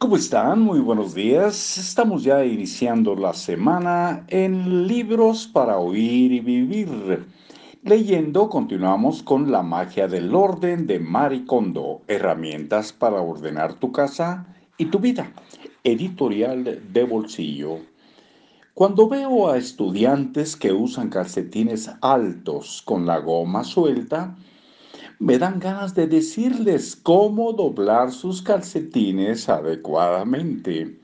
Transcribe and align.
¿Cómo 0.00 0.14
están? 0.14 0.60
Muy 0.60 0.78
buenos 0.78 1.12
días. 1.12 1.76
Estamos 1.76 2.22
ya 2.22 2.44
iniciando 2.44 3.16
la 3.16 3.34
semana 3.34 4.24
en 4.28 4.86
Libros 4.86 5.48
para 5.48 5.78
Oír 5.78 6.30
y 6.30 6.38
Vivir. 6.38 7.26
Leyendo, 7.82 8.48
continuamos 8.48 9.24
con 9.24 9.50
La 9.50 9.64
magia 9.64 10.06
del 10.06 10.32
orden 10.32 10.86
de 10.86 11.00
Maricondo, 11.00 12.02
herramientas 12.06 12.92
para 12.92 13.20
ordenar 13.20 13.74
tu 13.74 13.90
casa 13.90 14.46
y 14.76 14.84
tu 14.84 15.00
vida. 15.00 15.32
Editorial 15.82 16.80
de 16.92 17.02
bolsillo. 17.02 17.78
Cuando 18.74 19.08
veo 19.08 19.50
a 19.50 19.58
estudiantes 19.58 20.54
que 20.54 20.72
usan 20.72 21.08
calcetines 21.08 21.90
altos 22.00 22.82
con 22.84 23.04
la 23.04 23.18
goma 23.18 23.64
suelta, 23.64 24.36
me 25.18 25.38
dan 25.38 25.58
ganas 25.58 25.94
de 25.94 26.06
decirles 26.06 26.94
cómo 26.94 27.52
doblar 27.52 28.12
sus 28.12 28.40
calcetines 28.40 29.48
adecuadamente. 29.48 31.00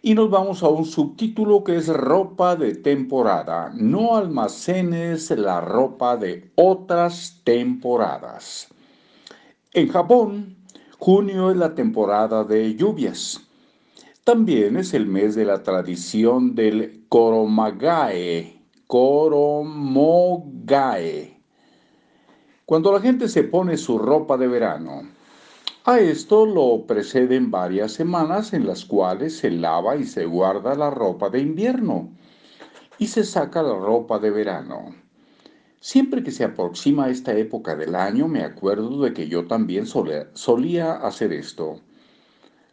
Y 0.00 0.14
nos 0.14 0.30
vamos 0.30 0.62
a 0.62 0.68
un 0.68 0.86
subtítulo 0.86 1.64
que 1.64 1.76
es 1.76 1.88
ropa 1.88 2.56
de 2.56 2.74
temporada. 2.74 3.72
No 3.74 4.16
almacenes 4.16 5.30
la 5.30 5.60
ropa 5.60 6.16
de 6.16 6.50
otras 6.54 7.40
temporadas. 7.44 8.68
En 9.72 9.88
Japón, 9.88 10.56
junio 10.98 11.50
es 11.50 11.56
la 11.56 11.74
temporada 11.74 12.44
de 12.44 12.74
lluvias. 12.74 13.40
También 14.24 14.76
es 14.78 14.94
el 14.94 15.06
mes 15.06 15.34
de 15.34 15.44
la 15.44 15.62
tradición 15.62 16.54
del 16.54 17.04
Koromagae. 17.08 18.62
Koromogae 18.86 19.94
cuando 22.66 22.92
la 22.92 23.00
gente 23.00 23.28
se 23.28 23.44
pone 23.44 23.76
su 23.76 23.98
ropa 23.98 24.36
de 24.36 24.48
verano, 24.48 25.02
a 25.84 26.00
esto 26.00 26.46
lo 26.46 26.86
preceden 26.86 27.50
varias 27.50 27.92
semanas 27.92 28.54
en 28.54 28.66
las 28.66 28.86
cuales 28.86 29.36
se 29.36 29.50
lava 29.50 29.96
y 29.96 30.04
se 30.04 30.24
guarda 30.24 30.74
la 30.74 30.90
ropa 30.90 31.28
de 31.28 31.40
invierno 31.40 32.08
y 32.98 33.08
se 33.08 33.24
saca 33.24 33.62
la 33.62 33.74
ropa 33.74 34.18
de 34.18 34.30
verano. 34.30 34.94
Siempre 35.78 36.22
que 36.22 36.30
se 36.30 36.44
aproxima 36.44 37.10
esta 37.10 37.34
época 37.34 37.76
del 37.76 37.94
año 37.94 38.28
me 38.28 38.42
acuerdo 38.42 39.02
de 39.02 39.12
que 39.12 39.28
yo 39.28 39.46
también 39.46 39.84
solía 39.86 40.92
hacer 40.92 41.34
esto. 41.34 41.80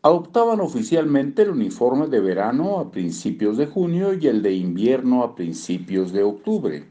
adoptaban 0.02 0.60
oficialmente 0.60 1.42
el 1.42 1.50
uniforme 1.50 2.06
de 2.06 2.20
verano 2.20 2.78
a 2.78 2.90
principios 2.90 3.56
de 3.56 3.66
junio 3.66 4.14
y 4.14 4.26
el 4.28 4.42
de 4.42 4.54
invierno 4.54 5.22
a 5.22 5.34
principios 5.34 6.12
de 6.12 6.22
octubre. 6.22 6.88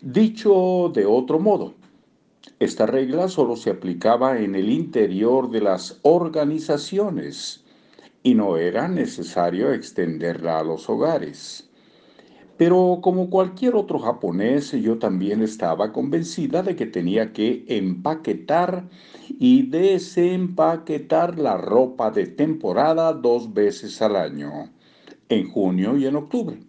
Dicho 0.00 0.90
de 0.94 1.04
otro 1.04 1.38
modo, 1.38 1.74
esta 2.58 2.86
regla 2.86 3.28
solo 3.28 3.56
se 3.56 3.70
aplicaba 3.70 4.38
en 4.40 4.54
el 4.54 4.70
interior 4.70 5.50
de 5.50 5.60
las 5.60 5.98
organizaciones 6.02 7.64
y 8.22 8.34
no 8.34 8.56
era 8.56 8.88
necesario 8.88 9.72
extenderla 9.72 10.58
a 10.58 10.64
los 10.64 10.88
hogares. 10.88 11.70
Pero 12.56 12.98
como 13.00 13.30
cualquier 13.30 13.74
otro 13.74 13.98
japonés, 13.98 14.72
yo 14.72 14.98
también 14.98 15.42
estaba 15.42 15.92
convencida 15.92 16.62
de 16.62 16.76
que 16.76 16.84
tenía 16.84 17.32
que 17.32 17.64
empaquetar 17.68 18.88
y 19.42 19.62
desempaquetar 19.62 21.38
la 21.38 21.56
ropa 21.56 22.10
de 22.10 22.26
temporada 22.26 23.14
dos 23.14 23.54
veces 23.54 24.02
al 24.02 24.16
año, 24.16 24.70
en 25.30 25.50
junio 25.50 25.96
y 25.96 26.04
en 26.04 26.16
octubre. 26.16 26.60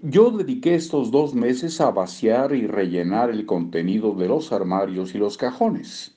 Yo 0.00 0.30
dediqué 0.30 0.76
estos 0.76 1.10
dos 1.10 1.34
meses 1.34 1.80
a 1.80 1.90
vaciar 1.90 2.54
y 2.54 2.68
rellenar 2.68 3.30
el 3.30 3.46
contenido 3.46 4.14
de 4.14 4.28
los 4.28 4.52
armarios 4.52 5.12
y 5.16 5.18
los 5.18 5.36
cajones. 5.36 6.14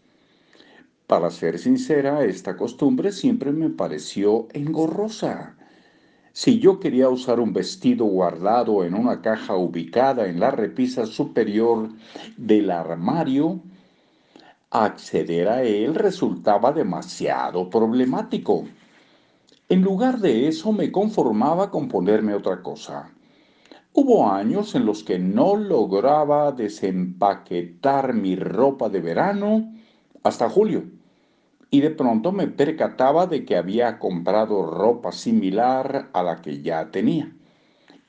Para 1.07 1.31
ser 1.31 1.57
sincera, 1.57 2.23
esta 2.23 2.55
costumbre 2.55 3.11
siempre 3.11 3.51
me 3.51 3.71
pareció 3.71 4.47
engorrosa 4.53 5.55
si 6.31 6.59
yo 6.59 6.79
quería 6.81 7.07
usar 7.09 7.39
un 7.39 7.53
vestido 7.53 8.03
guardado 8.03 8.83
en 8.83 8.93
una 8.93 9.21
caja 9.21 9.55
ubicada 9.55 10.27
en 10.27 10.41
la 10.41 10.51
repisa 10.51 11.05
superior 11.05 11.87
del 12.35 12.71
armario, 12.71 13.61
acceder 14.71 15.47
a 15.47 15.63
él 15.63 15.95
resultaba 15.95 16.71
demasiado 16.71 17.69
problemático. 17.69 18.65
En 19.69 19.81
lugar 19.81 20.19
de 20.19 20.47
eso 20.47 20.71
me 20.71 20.91
conformaba 20.91 21.71
con 21.71 21.87
ponerme 21.87 22.33
otra 22.33 22.61
cosa. 22.61 23.11
Hubo 23.93 24.29
años 24.29 24.75
en 24.75 24.85
los 24.85 25.03
que 25.03 25.17
no 25.17 25.55
lograba 25.55 26.51
desempaquetar 26.51 28.13
mi 28.13 28.35
ropa 28.35 28.89
de 28.89 28.99
verano 28.99 29.73
hasta 30.23 30.49
julio 30.49 30.83
y 31.69 31.81
de 31.81 31.91
pronto 31.91 32.31
me 32.31 32.47
percataba 32.47 33.27
de 33.27 33.43
que 33.45 33.57
había 33.57 33.99
comprado 33.99 34.65
ropa 34.65 35.11
similar 35.11 36.09
a 36.13 36.23
la 36.23 36.41
que 36.41 36.61
ya 36.61 36.91
tenía. 36.91 37.35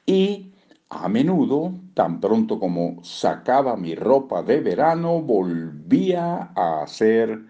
Y 0.04 0.52
a 0.88 1.08
menudo, 1.08 1.74
tan 1.94 2.20
pronto 2.20 2.58
como 2.60 3.02
sacaba 3.02 3.76
mi 3.76 3.94
ropa 3.94 4.42
de 4.42 4.60
verano, 4.60 5.20
volvía 5.20 6.52
a 6.54 6.82
hacer 6.82 7.40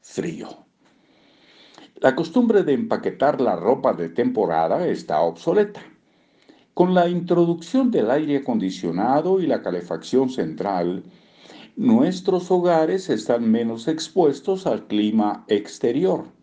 frío. 0.00 0.48
La 1.96 2.14
costumbre 2.14 2.62
de 2.62 2.74
empaquetar 2.74 3.40
la 3.40 3.56
ropa 3.56 3.94
de 3.94 4.10
temporada 4.10 4.86
está 4.86 5.20
obsoleta. 5.20 5.80
Con 6.74 6.92
la 6.92 7.08
introducción 7.08 7.90
del 7.90 8.10
aire 8.10 8.38
acondicionado 8.38 9.40
y 9.40 9.46
la 9.46 9.62
calefacción 9.62 10.28
central, 10.28 11.04
nuestros 11.76 12.50
hogares 12.50 13.08
están 13.10 13.50
menos 13.50 13.88
expuestos 13.88 14.66
al 14.66 14.86
clima 14.86 15.44
exterior. 15.48 16.33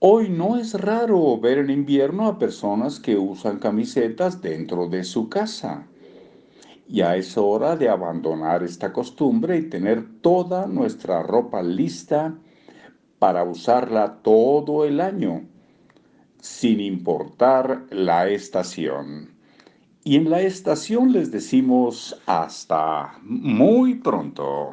Hoy 0.00 0.28
no 0.28 0.56
es 0.56 0.80
raro 0.80 1.40
ver 1.40 1.58
en 1.58 1.70
invierno 1.70 2.28
a 2.28 2.38
personas 2.38 3.00
que 3.00 3.16
usan 3.16 3.58
camisetas 3.58 4.40
dentro 4.40 4.88
de 4.88 5.02
su 5.02 5.28
casa. 5.28 5.88
Ya 6.86 7.16
es 7.16 7.36
hora 7.36 7.74
de 7.74 7.88
abandonar 7.88 8.62
esta 8.62 8.92
costumbre 8.92 9.58
y 9.58 9.68
tener 9.68 10.20
toda 10.20 10.68
nuestra 10.68 11.24
ropa 11.24 11.64
lista 11.64 12.38
para 13.18 13.42
usarla 13.42 14.22
todo 14.22 14.84
el 14.84 15.00
año, 15.00 15.42
sin 16.40 16.78
importar 16.78 17.86
la 17.90 18.28
estación. 18.28 19.34
Y 20.04 20.14
en 20.14 20.30
la 20.30 20.42
estación 20.42 21.10
les 21.10 21.32
decimos 21.32 22.22
hasta 22.24 23.18
muy 23.22 23.96
pronto. 23.96 24.70